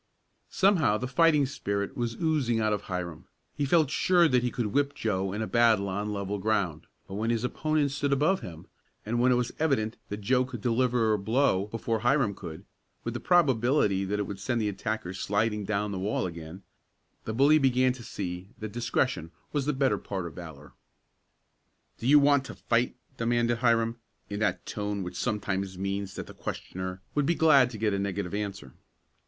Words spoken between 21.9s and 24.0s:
"Do you want to fight?" demanded Hiram,